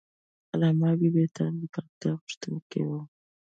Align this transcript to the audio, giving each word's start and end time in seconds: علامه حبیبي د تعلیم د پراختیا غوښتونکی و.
علامه 0.51 0.85
حبیبي 0.91 1.23
د 1.25 1.29
تعلیم 1.35 1.55
د 1.61 1.65
پراختیا 1.73 2.11
غوښتونکی 2.21 2.81
و. 2.85 2.89